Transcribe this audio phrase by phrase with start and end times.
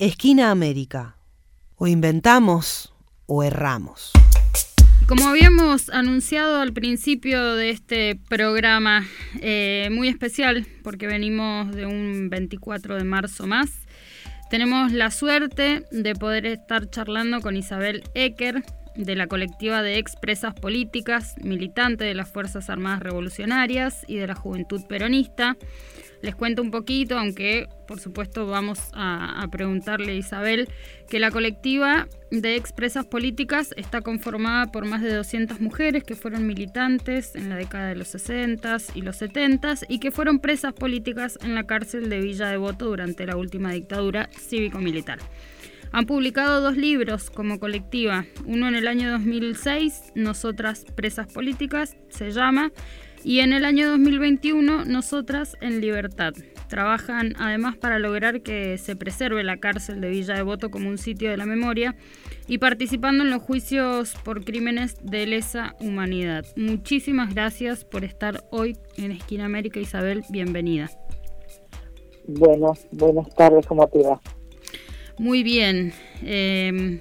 [0.00, 1.18] Esquina América.
[1.76, 2.90] O inventamos
[3.26, 4.12] o erramos.
[5.06, 9.06] Como habíamos anunciado al principio de este programa
[9.42, 13.68] eh, muy especial, porque venimos de un 24 de marzo más,
[14.48, 18.64] tenemos la suerte de poder estar charlando con Isabel Ecker,
[18.94, 24.34] de la colectiva de expresas políticas, militante de las Fuerzas Armadas Revolucionarias y de la
[24.34, 25.56] Juventud Peronista.
[26.22, 30.68] Les cuento un poquito, aunque por supuesto vamos a, preguntarle a Isabel,
[31.08, 36.46] que la colectiva de expresas políticas está conformada por más de 200 mujeres que fueron
[36.46, 41.36] militantes en la década de los 60 y los 70 y que fueron presas políticas
[41.42, 45.18] en la cárcel de Villa Devoto durante la última dictadura cívico-militar.
[45.92, 52.30] Han publicado dos libros como colectiva, uno en el año 2006, Nosotras Presas Políticas, se
[52.30, 52.70] llama,
[53.24, 56.32] y en el año 2021, Nosotras en Libertad.
[56.68, 61.28] Trabajan además para lograr que se preserve la cárcel de Villa Devoto como un sitio
[61.28, 61.96] de la memoria
[62.46, 66.46] y participando en los juicios por crímenes de lesa humanidad.
[66.56, 69.80] Muchísimas gracias por estar hoy en Esquina América.
[69.80, 70.88] Isabel, bienvenida.
[72.28, 74.20] Bueno, buenas tardes, ¿cómo te va?
[75.20, 75.92] Muy bien,
[76.24, 76.98] em,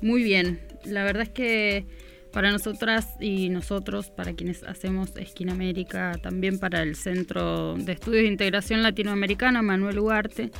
[0.00, 0.60] muy bien.
[0.86, 1.84] La verdad es que
[2.32, 8.22] para nosotras y nosotros, para quienes hacemos Esquina América, también para el Centro de Estudios
[8.22, 10.50] de Integración Latinoamericana, Manuel Ugarte,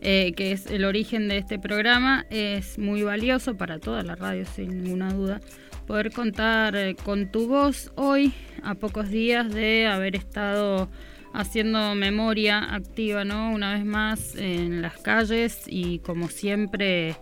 [0.00, 4.44] eh, que es el origen de este programa, es muy valioso para toda la radio,
[4.44, 5.40] sin ninguna duda,
[5.88, 10.88] poder contar eh, con tu voz hoy, a pocos días de haber estado
[11.36, 13.52] haciendo memoria activa, ¿no?
[13.52, 17.16] Una vez más en las calles y como siempre,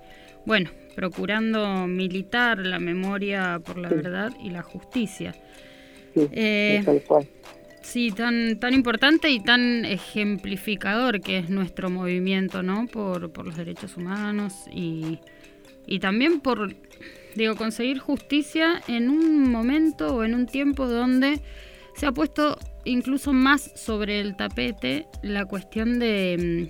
[0.46, 5.34] bueno, procurando militar la memoria por la verdad y la justicia.
[6.14, 7.02] Sí, eh,
[7.82, 12.86] sí, tan, tan importante y tan ejemplificador que es nuestro movimiento, ¿no?
[12.86, 15.18] Por, por los derechos humanos y,
[15.86, 16.72] y también por,
[17.34, 21.40] digo, conseguir justicia en un momento o en un tiempo donde
[21.96, 26.68] se ha puesto incluso más sobre el tapete la cuestión de,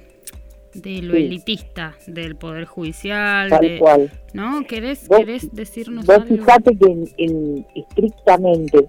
[0.75, 3.51] mm, de lo elitista del Poder Judicial.
[3.51, 4.11] Tal cual.
[4.33, 4.65] ¿No?
[4.67, 5.09] ¿Querés,
[5.53, 8.89] decirnos vos fíjate que en, estrictamente,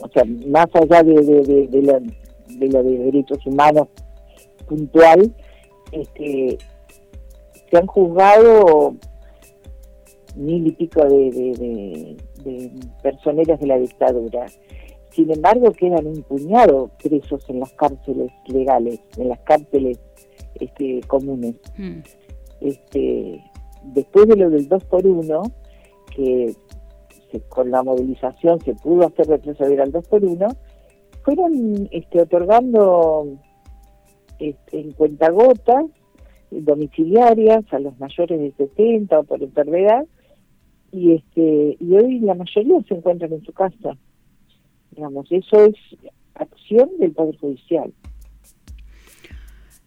[0.00, 3.88] o sea, más allá de, de, de, lo, de lo de derechos humanos
[4.66, 5.34] puntual,
[5.92, 6.58] este,
[7.70, 8.96] se han juzgado
[10.34, 12.70] mil y pico de, de, de
[13.02, 14.46] personeros de la dictadura
[15.12, 20.00] sin embargo, quedan un puñado presos en las cárceles legales, en las cárceles
[20.54, 21.56] este, comunes.
[21.76, 22.00] Hmm.
[22.60, 23.42] Este,
[23.82, 25.42] después de lo del 2 por 1
[26.14, 26.54] que
[27.48, 30.48] con la movilización se pudo hacer retroceder al 2 por 1
[31.24, 33.38] fueron este, otorgando
[34.38, 35.86] este, en cuentagotas
[36.50, 40.04] domiciliarias a los mayores de 70 o por enfermedad
[40.90, 43.96] y este y hoy la mayoría se encuentran en su casa
[44.94, 45.74] Digamos, eso es
[46.34, 47.92] acción del Poder Judicial.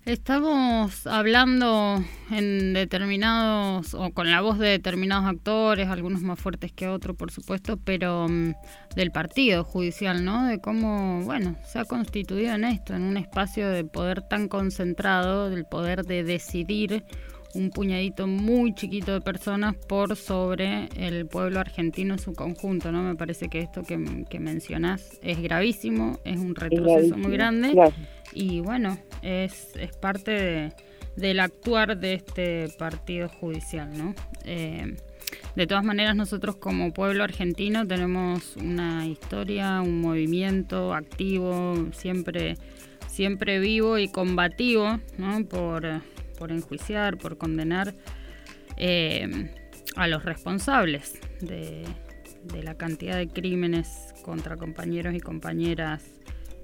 [0.05, 1.99] Estamos hablando
[2.29, 7.31] en determinados, o con la voz de determinados actores, algunos más fuertes que otros, por
[7.31, 8.53] supuesto, pero mm,
[8.95, 10.45] del partido judicial, ¿no?
[10.45, 15.49] De cómo, bueno, se ha constituido en esto, en un espacio de poder tan concentrado,
[15.49, 17.03] del poder de decidir
[17.55, 23.01] un puñadito muy chiquito de personas por sobre el pueblo argentino en su conjunto, ¿no?
[23.03, 27.73] Me parece que esto que, que mencionás es gravísimo, es un retroceso muy grande
[28.33, 30.73] y bueno, es, es parte
[31.15, 34.13] del actuar de este partido judicial, ¿no?
[34.43, 34.95] Eh,
[35.55, 42.55] de todas maneras, nosotros como pueblo argentino tenemos una historia, un movimiento activo, siempre,
[43.07, 45.45] siempre vivo y combativo, ¿no?
[45.45, 46.01] Por
[46.37, 47.93] por enjuiciar, por condenar
[48.77, 49.51] eh,
[49.95, 51.83] a los responsables de,
[52.61, 56.03] la cantidad de crímenes contra compañeros y compañeras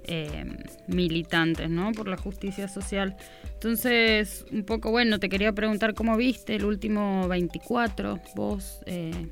[0.04, 0.44] eh,
[0.88, 1.92] militantes, ¿no?
[1.92, 3.16] Por la justicia social.
[3.54, 9.28] Entonces, un poco bueno, te quería preguntar cómo viste el último 24, vos, eh,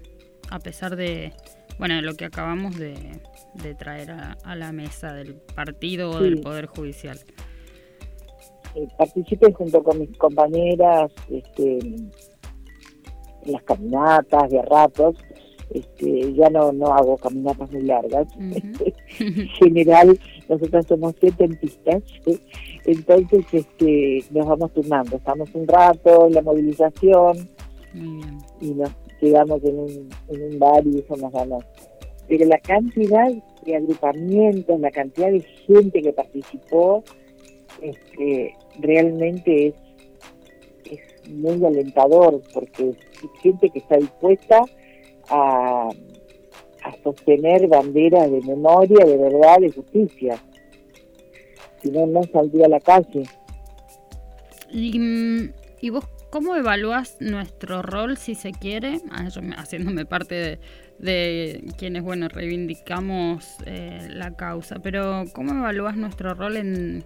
[0.48, 1.32] a pesar de,
[1.78, 3.20] bueno, lo que acabamos de,
[3.78, 7.18] traer a, la mesa del partido o del Poder Judicial.
[8.74, 12.12] Eh, participé junto con mis compañeras este, en
[13.46, 15.16] las caminatas de ratos.
[15.70, 18.26] Este, ya no, no hago caminatas muy largas.
[18.38, 20.18] en general,
[20.48, 22.02] nosotros somos setentistas,
[22.84, 25.16] entonces este, nos vamos turnando.
[25.16, 27.48] Estamos un rato en la movilización
[28.60, 28.90] y nos
[29.20, 31.64] quedamos en un, en un bar y eso nos vamos.
[32.26, 33.30] Pero la cantidad
[33.64, 37.04] de agrupamientos, la cantidad de gente que participó,
[37.82, 39.74] este, realmente es,
[41.28, 42.92] muy alentador porque
[43.40, 44.64] gente que está dispuesta
[45.28, 45.88] a,
[46.82, 50.42] a sostener banderas de memoria, de verdad, de justicia.
[51.80, 53.22] Si no, no saldría a la calle.
[54.72, 59.00] Y, mm, y vos ¿Cómo evalúas nuestro rol, si se quiere?
[59.10, 60.60] Ah, haciéndome parte
[61.00, 67.04] de, quienes, bueno, reivindicamos eh, la causa, pero ¿cómo evalúas nuestro rol en,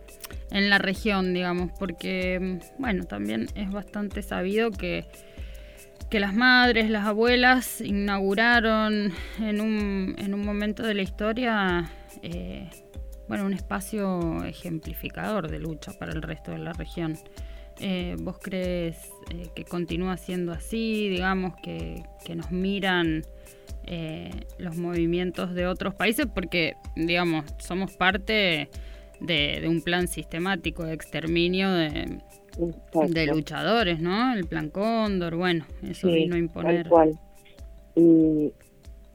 [0.50, 1.71] en la región, digamos?
[1.79, 5.06] Porque, bueno, también es bastante sabido que,
[6.11, 9.11] que las madres, las abuelas inauguraron
[9.41, 11.91] en un, en un momento de la historia,
[12.21, 12.69] eh,
[13.26, 17.17] bueno, un espacio ejemplificador de lucha para el resto de la región.
[17.81, 21.09] Eh, ¿Vos crees eh, que continúa siendo así?
[21.09, 22.03] Digamos que,
[22.35, 23.23] nos miran
[23.85, 28.71] eh, los movimientos de otros países porque, digamos, somos parte
[29.21, 32.21] de, un plan sistemático de exterminio de,
[33.26, 34.35] luchadores, ¿no?
[34.35, 36.85] El plan Cóndor, bueno, eso vino a imponer.
[36.85, 37.19] Tal cual.
[37.97, 38.53] el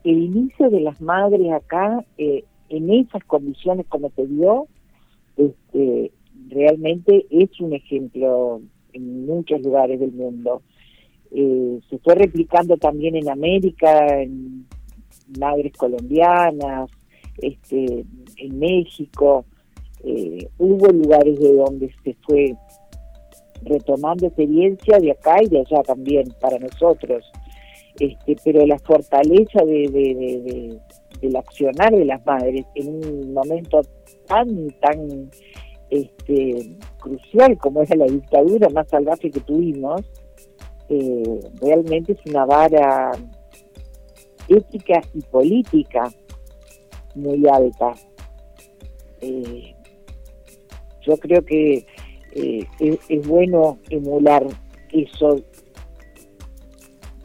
[0.04, 4.68] inicio de las madres acá, en esas condiciones como se dio,
[5.38, 6.12] este,
[6.50, 8.62] realmente es un ejemplo
[8.94, 10.62] en muchos lugares del mundo.
[11.32, 14.66] Eh, se fue replicando también en América, en
[15.38, 16.90] madres colombianas,
[17.38, 18.06] este,
[18.38, 19.46] en México.
[20.04, 22.56] Eh, hubo lugares de donde se fue
[23.64, 27.26] retomando experiencia de acá y de allá también para nosotros.
[28.00, 30.80] Este, pero la fortaleza de, de,
[31.22, 33.82] del accionar de las madres en un momento
[34.26, 35.30] tan, tan
[35.90, 40.02] este, crucial como es la dictadura más salvaje que tuvimos,
[40.90, 43.12] eh, realmente es una vara
[44.48, 46.12] ética y política
[47.16, 47.94] muy alta.
[49.22, 49.76] Eh,
[51.02, 51.86] yo creo que
[52.34, 54.46] eh, es, bueno emular
[54.92, 55.42] eso,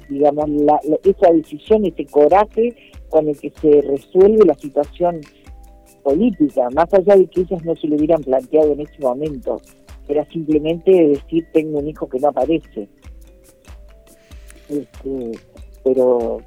[0.08, 0.50] digamos,
[1.04, 2.74] esa decisión, ese coraje
[3.08, 5.20] con el que se resuelve la situación
[6.04, 9.60] política, más allá de que ellas no se lo hubieran planteado en ese momento,
[10.06, 12.88] era simplemente decir tengo un hijo que no aparece.
[14.68, 15.32] Este,
[15.82, 16.38] pero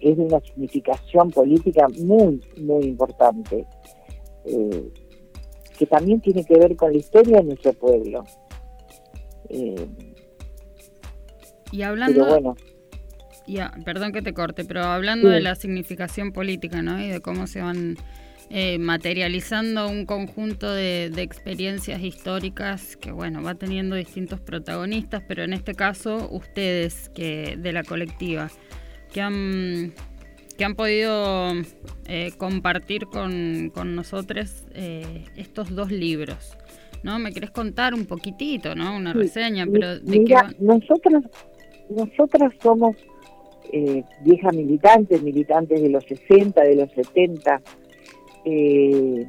[0.00, 3.66] es de una significación política muy, muy importante,
[4.44, 4.92] eh,
[5.78, 8.24] que también tiene que ver con la historia de nuestro pueblo.
[9.50, 9.86] Eh,
[11.72, 12.26] y hablando...
[12.26, 12.54] bueno,
[13.46, 17.00] ya, perdón que te corte, pero hablando de la significación política, ¿no?
[17.02, 17.96] Y de cómo se van
[18.50, 25.52] eh, materializando un conjunto de, experiencias históricas que, bueno, va teniendo distintos protagonistas, pero en
[25.52, 28.50] este caso ustedes que de la colectiva,
[29.12, 29.92] que han,
[30.58, 31.52] que han podido
[32.06, 36.56] eh, compartir con, con nosotros eh, estos dos libros.
[37.02, 37.18] ¿No?
[37.18, 38.96] ¿Me querés contar un poquitito, ¿no?
[38.96, 41.22] Una reseña, pero de mira, nosotros,
[41.90, 42.96] nosotras somos
[43.76, 47.60] eh, viejas militantes, militantes de los 60, de los 70.
[48.44, 49.26] Eh,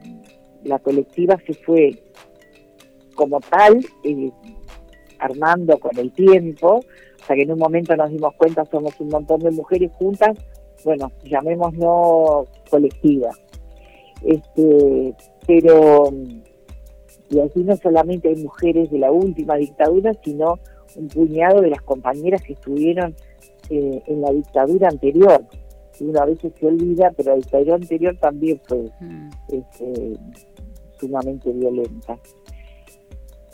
[0.66, 1.98] la colectiva se fue
[3.16, 4.30] como tal eh,
[5.18, 6.82] armando con el tiempo,
[7.20, 10.38] hasta que en un momento nos dimos cuenta somos un montón de mujeres juntas,
[10.84, 13.32] bueno, llamémoslo colectiva.
[14.24, 15.16] Este,
[15.48, 16.14] pero,
[17.32, 20.60] y aquí no solamente hay mujeres de la última dictadura, sino
[20.96, 23.16] un puñado de las compañeras que estuvieron
[23.70, 25.46] eh, en la dictadura anterior.
[26.00, 29.30] Una vez se olvida, pero la dictadura anterior también fue mm.
[29.50, 30.20] este,
[31.00, 32.20] sumamente violenta.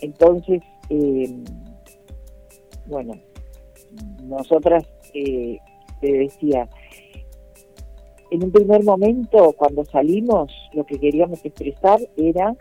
[0.02, 1.36] Entonces, eh,
[2.88, 3.14] bueno,
[4.24, 5.60] nosotras, eh,
[6.02, 6.68] te decía,
[8.32, 12.56] en un primer momento, cuando salimos, lo que queríamos expresar era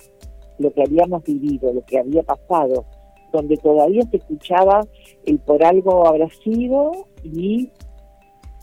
[0.59, 2.85] lo que habíamos vivido, lo que había pasado,
[3.33, 4.87] donde todavía se escuchaba
[5.27, 7.71] el por algo habrá sido y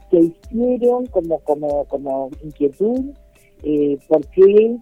[0.09, 3.13] se hicieron como, como, como inquietud
[3.63, 4.77] eh, por qué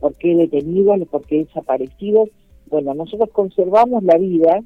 [0.00, 2.30] por qué detenidos, por qué desaparecidos.
[2.66, 4.62] Bueno, nosotros conservamos la vida,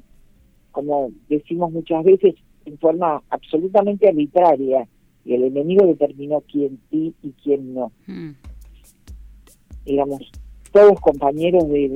[0.71, 4.87] como decimos muchas veces, en forma absolutamente arbitraria,
[5.25, 7.91] y el enemigo determinó quién sí y quién no.
[8.05, 8.31] Mm.
[9.85, 10.21] Digamos,
[10.77, 11.89] todos compañeros de,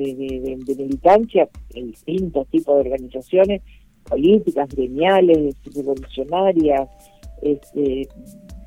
[0.76, 3.62] militancia en distintos tipos de organizaciones
[4.02, 6.88] políticas, gremiales, revolucionarias,
[7.42, 8.08] este,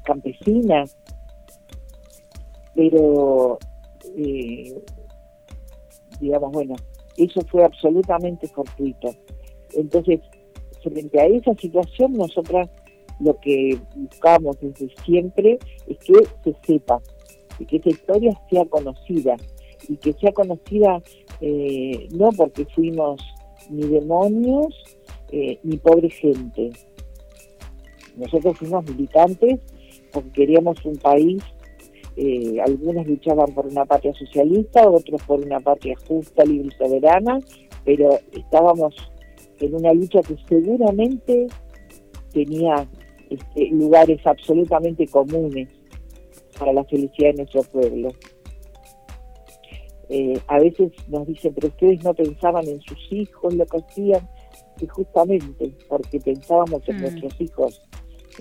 [0.06, 0.96] campesinas,
[2.76, 3.60] pero
[4.16, 4.82] eh,
[6.22, 6.76] digamos, bueno,
[7.18, 9.14] eso fue absolutamente fortuito.
[9.74, 10.22] Entonces,
[10.82, 12.70] frente a esa situación, nosotras
[13.20, 16.14] lo que buscamos desde siempre es que
[16.46, 17.02] se sepa,
[17.68, 19.36] que esa historia sea conocida,
[19.88, 21.02] y que sea conocida
[21.42, 23.22] eh, no porque fuimos
[23.70, 24.74] ni demonios,
[25.32, 26.72] eh, ni pobre gente.
[28.16, 29.60] Nosotros fuimos militantes
[30.12, 31.44] porque queríamos un país,
[32.16, 37.40] eh, algunos luchaban por una patria socialista, otros por una patria justa, libre y soberana,
[37.84, 38.96] pero estábamos
[39.60, 41.48] en una lucha que seguramente
[42.32, 42.88] tenía
[43.30, 45.68] este, lugares absolutamente comunes
[46.58, 48.10] para la felicidad de nuestro pueblo.
[50.10, 54.30] Eh, a veces nos dicen, pero ustedes no pensaban en sus hijos, lo que hacían,
[54.80, 57.02] y justamente porque pensábamos en mm.
[57.02, 57.82] nuestros hijos,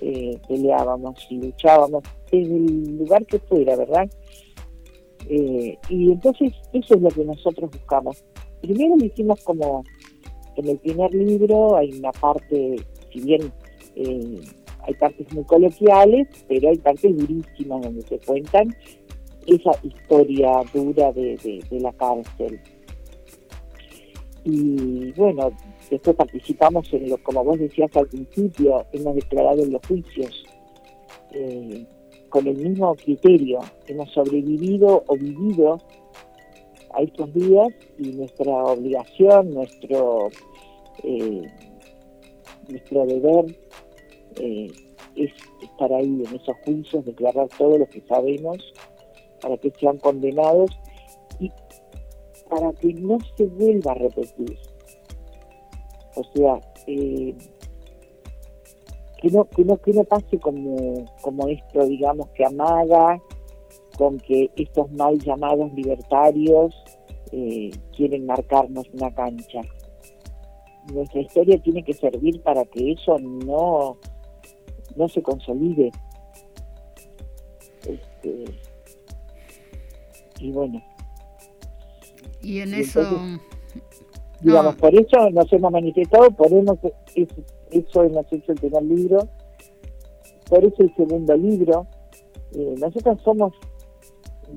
[0.01, 2.03] eh, peleábamos y luchábamos
[2.33, 4.11] en el lugar que fuera, ¿verdad?
[5.29, 8.25] Eh, y entonces eso es lo que nosotros buscamos.
[8.61, 9.85] Primero lo hicimos como
[10.57, 12.77] en el primer libro, hay una parte,
[13.13, 13.53] si bien
[13.97, 18.75] hay partes muy coloquiales, pero hay partes durísimas donde se cuentan
[19.47, 22.61] esa historia dura de, la cárcel.
[24.45, 25.51] Y bueno,
[25.91, 30.45] después participamos en lo, como vos decías al principio, hemos declarado en los juicios
[31.33, 31.87] eh,
[32.29, 35.79] con el mismo criterio, hemos sobrevivido o vivido
[36.93, 40.29] a estos días y nuestra obligación, nuestro,
[41.03, 41.43] eh,
[42.69, 43.57] nuestro deber
[44.41, 44.71] eh,
[45.17, 45.33] es
[45.63, 48.59] estar ahí en esos juicios, declarar todo lo que sabemos
[49.45, 50.71] para que sean condenados
[51.39, 51.53] y
[52.49, 54.57] para que no se vuelva a repetir.
[56.17, 57.35] O sea, eh,
[59.21, 63.21] que no, que no, que no pase como, como esto, digamos, que amaga
[63.99, 66.75] con que estos mal llamados libertarios
[67.31, 69.61] eh, quieren marcarnos una cancha.
[70.91, 73.99] Nuestra historia tiene que servir para que eso no,
[74.97, 75.93] no se consolide.
[77.87, 78.45] Este,
[80.45, 80.83] y bueno.
[82.43, 83.01] Y en eso...
[84.41, 86.79] digamos, por eso nos hemos manifestado, por eso,
[87.71, 89.29] eso hemos hecho el primer libro,
[90.51, 91.87] por eso el segundo libro.
[92.53, 93.55] Eh, nosotros somos,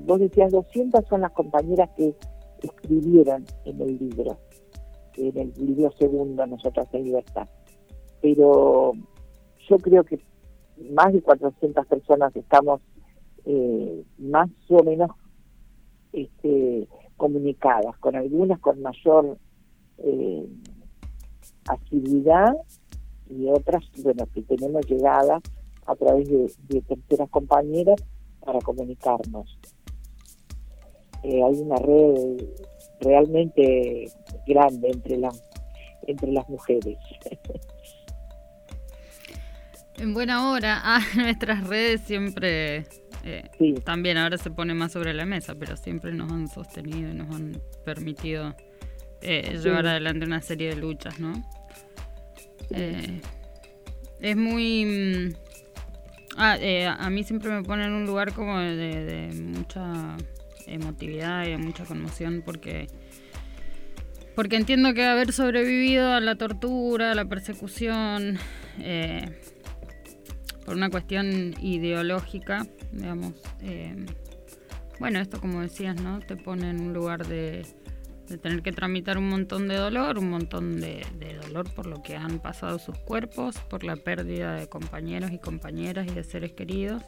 [0.06, 2.14] vos decías, 200 son las compañeras que
[2.62, 4.36] escribieron en el libro,
[5.16, 7.48] en el libro segundo, Nosotras en Libertad.
[8.20, 8.92] Pero
[9.70, 10.20] yo creo que
[10.92, 12.82] más de 400 personas estamos
[13.46, 15.10] eh, más o menos
[16.12, 19.38] este, comunicadas, con algunas con mayor
[19.98, 20.46] eh,
[21.68, 22.54] asiduidad
[23.28, 25.40] y otras, bueno, que tenemos llegada
[25.86, 27.96] a través de, terceras compañeras
[28.40, 29.58] para comunicarnos.
[31.24, 32.44] Eh, hay una red
[33.00, 34.10] realmente
[34.46, 35.42] grande entre las
[36.06, 36.96] entre las mujeres.
[39.98, 42.86] En buena hora, ah, nuestras redes siempre
[43.24, 43.48] eh,
[43.84, 47.34] también ahora se pone más sobre la mesa, pero siempre nos han sostenido y nos
[47.34, 48.54] han permitido
[49.20, 51.32] eh, llevar adelante una serie de luchas, ¿no?
[52.70, 53.20] Eh,
[54.20, 54.84] es muy...
[54.84, 55.34] Mm,
[56.36, 56.56] ah,
[56.98, 60.16] a mí siempre me pone en un lugar como de, mucha
[60.66, 62.88] emotividad y de mucha conmoción porque
[64.34, 68.38] porque entiendo que haber sobrevivido a la tortura, a la persecución,
[70.68, 73.32] por una cuestión ideológica, digamos.
[73.62, 74.04] Eh,
[75.00, 76.18] bueno, esto como decías, ¿no?
[76.18, 77.64] Te pone en un lugar de,
[78.42, 81.06] tener que tramitar un montón de dolor, un montón de,
[81.42, 86.06] dolor por lo que han pasado sus cuerpos, por la pérdida de compañeros y compañeras
[86.06, 87.02] y de seres queridos,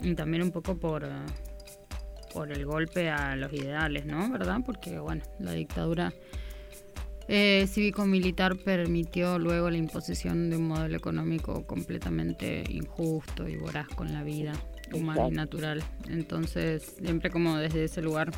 [0.00, 1.06] y también un poco por,
[2.32, 4.30] por el golpe a los ideales, ¿no?
[4.30, 4.60] ¿Verdad?
[4.64, 6.10] Porque, bueno, la dictadura
[7.28, 14.12] eh, cívico-militar permitió luego la imposición de un modelo económico completamente injusto y voraz con
[14.12, 14.52] la vida
[14.92, 15.82] humana y natural.
[16.08, 18.32] Entonces, siempre como desde ese lugar,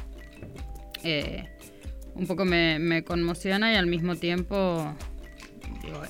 [1.02, 1.48] eh,
[2.14, 4.94] un poco me, conmociona y al mismo tiempo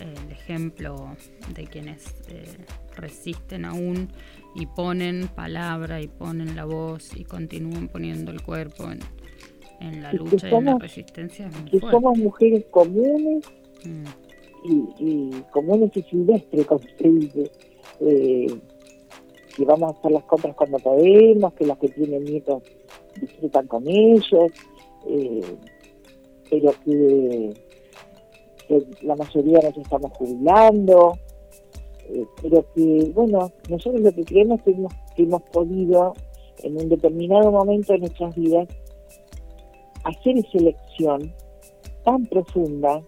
[0.00, 1.16] el ejemplo
[1.54, 2.44] de quienes eh,
[2.96, 4.12] resisten aún
[4.54, 9.00] y ponen palabra y ponen la voz y continúan poniendo el cuerpo en,
[9.80, 11.50] en la lucha y, en la resistencia.
[11.70, 13.44] que somos mujeres comunes
[13.84, 14.04] mm.
[14.98, 17.50] y, comunes y silvestres, como se dice.
[18.00, 18.46] Eh,
[19.56, 22.62] que vamos a hacer las compras cuando podemos, que las que tienen nietos
[23.20, 24.52] disfrutan con ellos,
[25.06, 25.40] eh,
[26.50, 27.52] pero que,
[29.02, 31.12] la mayoría nos estamos jubilando,
[32.08, 36.14] eh, pero que, bueno, nosotros lo que creemos es que hemos, que hemos podido
[36.62, 38.66] en un determinado momento de nuestras vidas
[40.04, 41.34] hacer esa elección
[42.04, 43.02] tan profunda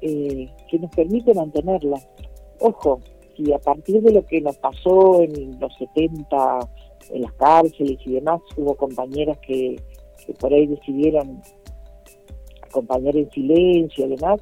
[0.00, 2.00] eh, que nos permite mantenerla.
[2.60, 3.00] Ojo,
[3.36, 6.58] si a partir de lo que nos pasó en los 70
[7.10, 9.80] en las cárceles y demás, hubo compañeras que,
[10.40, 11.40] por ahí decidieron
[12.62, 14.40] acompañar en silencio y demás,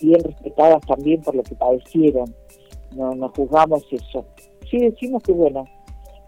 [0.00, 2.34] bien respetadas también por lo que padecieron.
[2.94, 4.26] No, no juzgamos eso.
[4.70, 5.64] Sí decimos que, bueno,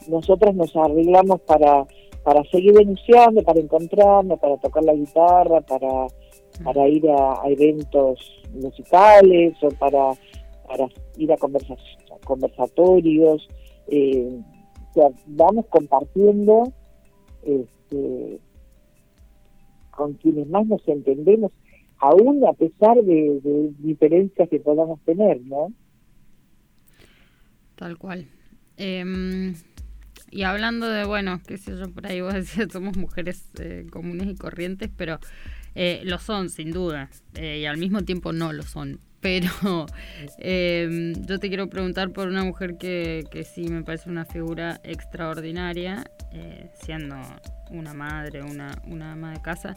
[0.08, 1.86] nosotras nos arreglamos para,
[2.24, 6.06] para seguir denunciando, para encontrarnos, para tocar la guitarra, para,
[6.62, 10.12] para ir a, eventos musicales o para,
[10.66, 10.86] para
[11.16, 11.36] ir a
[12.24, 13.48] conversatorios.
[13.88, 14.40] Eh,
[14.90, 16.72] o sea, vamos compartiendo
[17.42, 18.40] este,
[19.90, 21.52] con quienes más nos entendemos,
[21.98, 25.72] aún a pesar de, diferencias que podamos tener, ¿no?
[27.76, 28.26] Tal cual.
[28.76, 29.54] Em,
[30.32, 34.28] y hablando de, bueno, qué sé yo, por ahí vos decías, somos mujeres eh, comunes
[34.28, 35.20] y corrientes, pero
[35.74, 38.98] eh, lo son, sin duda, eh, y al mismo tiempo no lo son.
[39.20, 39.50] Pero
[40.38, 44.80] em, yo te quiero preguntar por una mujer que, que sí me parece una figura
[44.82, 46.02] extraordinaria,
[46.82, 47.16] siendo
[47.70, 49.76] una madre, una, una ama de casa.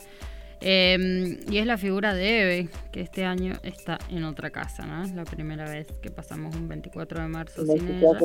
[0.62, 5.04] Em, y es la figura de Eve, que este año está en otra casa, ¿no?
[5.04, 8.18] Es la primera vez que pasamos un 24 de marzo sin ella.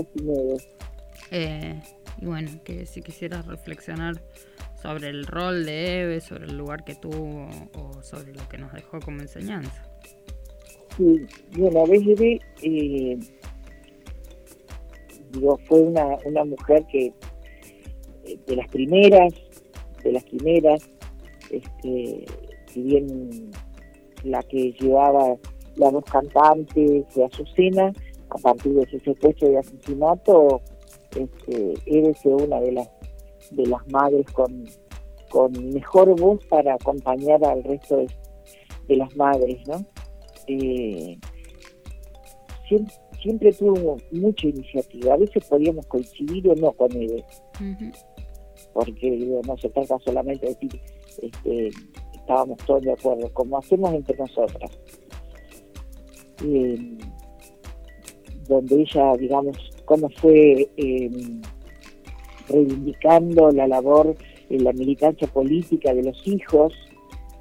[1.30, 1.80] Eh,
[2.18, 4.22] y bueno, que si quisieras reflexionar
[4.80, 8.72] sobre el rol de Eve, sobre el lugar que tuvo o sobre lo que nos
[8.72, 9.82] dejó como enseñanza.
[10.96, 11.26] Sí,
[11.56, 13.18] bueno, Eve eh,
[15.66, 17.12] fue una, una mujer que
[18.24, 19.32] eh, de las primeras
[20.02, 20.88] de las primeras,
[21.50, 22.24] este,
[22.66, 23.50] si bien
[24.24, 25.36] la que llevaba
[25.76, 27.92] la voz cantante fue Azucena,
[28.30, 30.60] a partir de ese secuestro y asesinato,
[31.16, 32.90] este, eres una de las
[33.50, 34.64] de las madres con,
[35.30, 37.96] con mejor voz para acompañar al resto
[38.86, 39.84] de, las madres, ¿no?
[40.46, 41.18] Eh,
[43.20, 47.24] siempre, tuvo mucha iniciativa, a veces podíamos coincidir o no con él
[48.72, 50.80] porque no se trata solamente de decir
[51.22, 51.70] este,
[52.14, 54.70] estábamos todos de acuerdo, como hacemos entre nosotras.
[56.44, 56.98] Eh,
[58.48, 59.56] donde ella, digamos,
[59.90, 61.42] cómo fue em,
[62.48, 64.14] reivindicando la labor
[64.48, 66.72] en la militancia política de los hijos,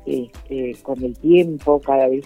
[0.08, 2.26] este, con el tiempo, cada vez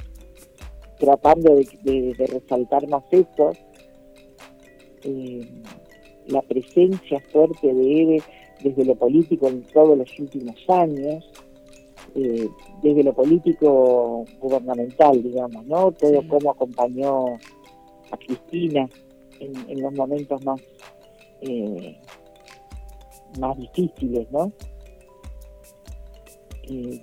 [0.98, 3.52] tratando de, resaltar más eso,
[5.04, 5.62] em,
[6.28, 8.24] la presencia fuerte de Eve
[8.64, 11.30] desde lo político en todos los últimos años,
[12.16, 12.48] eh,
[12.82, 15.92] desde lo político gubernamental, digamos, ¿no?
[15.92, 17.26] Todo cómo acompañó
[18.10, 18.88] a Cristina
[19.68, 20.62] en, los momentos más,
[21.42, 21.98] eh,
[23.40, 24.52] más difíciles, ¿no?
[26.70, 27.02] Eh,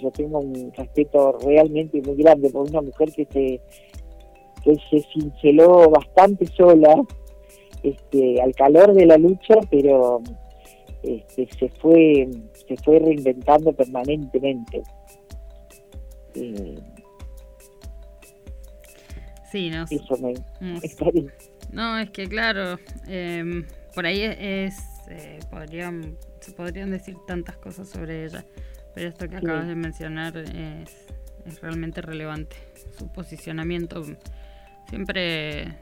[0.00, 3.60] yo tengo un respeto realmente muy grande por una mujer que se,
[4.62, 7.02] que se cinceló bastante sola
[7.82, 10.20] este, al calor de la lucha, pero
[11.02, 12.28] este, se fue
[12.66, 14.82] se fue reinventando permanentemente.
[16.34, 16.74] Eh,
[19.50, 19.84] sí, no.
[19.84, 20.34] Eso me,
[21.72, 27.88] No, es que claro, em, por ahí es, eh, podrían, se podrían decir tantas cosas
[27.88, 28.44] sobre ella,
[28.94, 31.06] pero esto que acabas de mencionar es,
[31.46, 32.56] es realmente relevante.
[32.98, 34.02] Su posicionamiento
[34.88, 35.74] siempre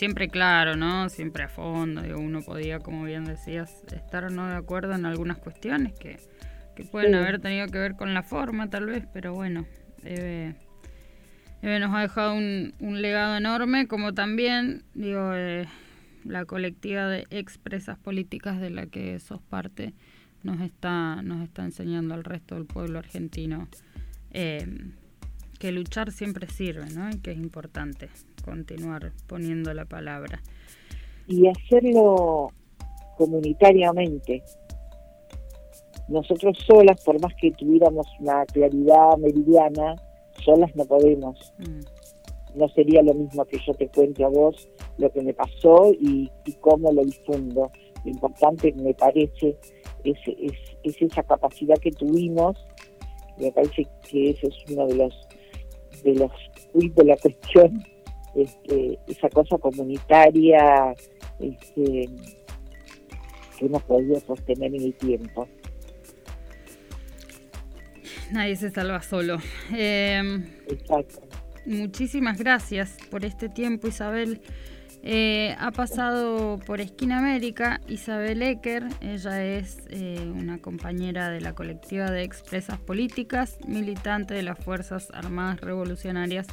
[0.00, 1.10] siempre claro, ¿no?
[1.10, 2.00] Siempre a fondo.
[2.16, 6.18] uno podía, como bien decías, estar o no de acuerdo en algunas cuestiones que,
[6.90, 9.66] pueden haber tenido que ver con la forma, tal vez, pero bueno,
[11.62, 15.66] Eve, nos ha dejado un, legado enorme, como también, digo, eh,
[16.24, 19.92] la colectiva de expresas políticas de la que sos parte
[20.42, 23.68] nos está, nos está enseñando al resto del pueblo argentino.
[24.32, 24.66] Eh,
[25.58, 27.10] que luchar siempre sirve, ¿no?
[27.10, 28.08] Y que es importante
[28.42, 30.40] continuar poniendo la palabra.
[31.28, 32.50] Y hacerlo
[33.18, 34.42] comunitariamente.
[36.08, 39.96] Nosotros solas, por más que tuviéramos una claridad meridiana,
[40.44, 41.52] solas no podemos.
[41.58, 42.58] Mm.
[42.58, 46.30] No sería lo mismo que yo te cuente a vos lo que me pasó y,
[46.60, 47.70] cómo lo difundo.
[48.04, 49.56] Lo importante, me parece,
[50.04, 50.18] es,
[50.82, 52.56] es, esa capacidad que tuvimos.
[53.38, 55.14] Me parece que ese es uno de los
[56.02, 56.30] de los
[56.74, 57.84] de la cuestión
[58.34, 60.94] este, esa cosa comunitaria
[61.40, 62.08] este,
[63.58, 65.48] que hemos podido sostener en el tiempo.
[68.32, 69.38] Nadie se salva solo.
[69.72, 71.20] Em, Exacto.
[71.66, 74.40] Muchísimas gracias por este tiempo, Isabel.
[75.02, 81.54] Eh, ha pasado por Esquina América Isabel Ecker, ella es eh, una compañera de la
[81.54, 86.46] colectiva de expresas políticas, militante de las Fuerzas Armadas Revolucionarias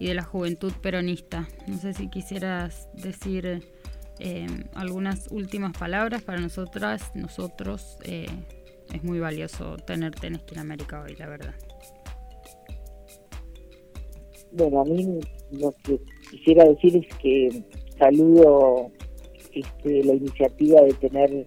[0.00, 1.46] y de la juventud peronista.
[1.68, 3.62] No sé si quisieras decir
[4.18, 8.26] eh, algunas últimas palabras para nosotras, nosotros, eh,
[8.92, 11.54] es muy valioso tenerte en Esquina América hoy, la verdad.
[14.52, 15.18] Bueno, a mí
[15.50, 15.98] lo que
[16.30, 17.64] quisiera decir es que
[17.98, 18.90] saludo
[19.52, 21.46] este, la iniciativa de tener,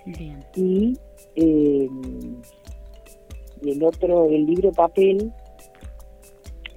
[0.06, 0.39] Bien.
[0.56, 0.97] Y,
[1.36, 1.89] eh,
[3.62, 5.34] y el otro, el libro papel,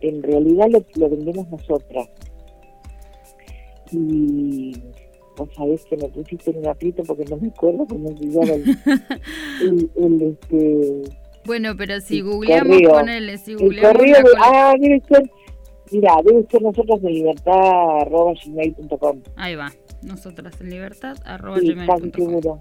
[0.01, 2.09] en realidad lo, lo vendemos nosotras.
[3.91, 4.75] Y
[5.39, 8.55] vos sabés que me pusiste en un aprieto porque no me acuerdo cómo se llama
[9.63, 11.03] el, el, este
[11.45, 15.31] bueno pero si googleamos ponele si googleamos el correo ah debe ser
[15.93, 19.73] mira debe ser nosotras en libertad arroba gmail.com ahí va
[20.03, 22.59] nosotras en libertad arroba sí, gmail.com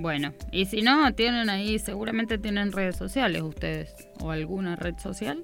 [0.00, 5.42] bueno, y si no, tienen ahí, seguramente tienen redes sociales ustedes, o alguna red social.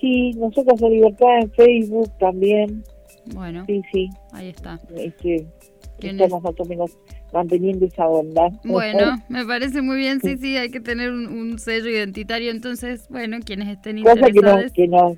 [0.00, 2.84] Sí, nosotras en Libertad en Facebook también.
[3.34, 4.08] Bueno, sí, sí.
[4.32, 4.78] Ahí está.
[4.94, 5.46] Este,
[6.02, 6.98] más o menos
[7.32, 8.50] manteniendo esa onda.
[8.64, 13.38] Bueno, me parece muy bien, sí, sí, hay que tener un, sello identitario, entonces, bueno,
[13.44, 14.62] quienes estén interesados.
[14.62, 15.16] Cosa que, nos,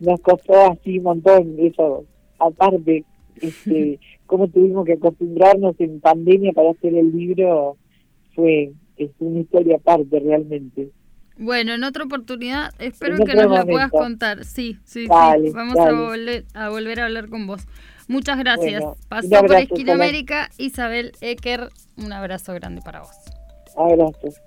[0.00, 2.04] nos costó así un montón, eso,
[2.38, 3.04] aparte,
[3.40, 7.76] este, cómo tuvimos que acostumbrarnos en pandemia para hacer el libro,
[8.34, 10.90] fue es una historia aparte realmente.
[11.38, 14.44] Bueno, en otra oportunidad, espero que nos la puedas contar.
[14.44, 15.08] Sí, sí, sí.
[15.08, 17.66] Vamos A, volver, a volver a hablar con vos.
[18.08, 18.84] Muchas gracias.
[19.08, 21.68] Pasó por Esquina América Isabel Ecker.
[21.96, 23.16] Un abrazo grande para vos.
[23.76, 24.40] Abrazo.